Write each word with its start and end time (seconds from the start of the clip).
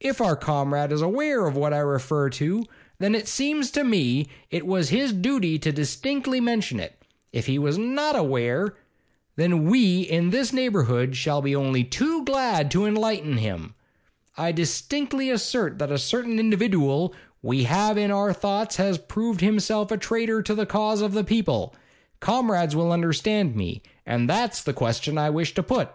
If 0.00 0.22
our 0.22 0.34
Comrade 0.34 0.92
is 0.92 1.02
aweer 1.02 1.46
of 1.46 1.54
what 1.54 1.74
I 1.74 1.80
refer 1.80 2.30
to, 2.30 2.64
then 3.00 3.14
it 3.14 3.28
seems 3.28 3.70
to 3.72 3.84
me 3.84 4.26
it 4.50 4.66
was 4.66 4.88
his 4.88 5.12
dooty 5.12 5.58
to 5.58 5.70
distinctly 5.70 6.40
mention 6.40 6.80
it. 6.80 7.02
If 7.34 7.44
he 7.44 7.58
was 7.58 7.76
not 7.76 8.16
aweer, 8.16 8.76
then 9.36 9.66
we 9.66 10.00
in 10.04 10.30
this 10.30 10.54
neighbourhood 10.54 11.16
shall 11.16 11.42
be 11.42 11.54
only 11.54 11.84
too 11.84 12.24
glad 12.24 12.70
to 12.70 12.86
enlighten 12.86 13.36
him. 13.36 13.74
I 14.38 14.52
distinctly 14.52 15.28
assert 15.28 15.78
that 15.80 15.92
a 15.92 15.98
certain 15.98 16.38
individooal 16.38 17.12
we 17.42 17.66
all 17.66 17.72
have 17.74 17.98
in 17.98 18.10
our 18.10 18.32
thoughts 18.32 18.76
has 18.76 18.96
proved 18.96 19.42
himself 19.42 19.90
a 19.92 19.98
traitor 19.98 20.40
to 20.44 20.54
the 20.54 20.64
cause 20.64 21.02
of 21.02 21.12
the 21.12 21.24
people. 21.24 21.76
Comrades 22.20 22.74
will 22.74 22.90
understand 22.90 23.54
me. 23.54 23.82
And 24.06 24.30
that's 24.30 24.62
the 24.62 24.72
question 24.72 25.18
I 25.18 25.28
wish 25.28 25.52
to 25.52 25.62
put. 25.62 25.90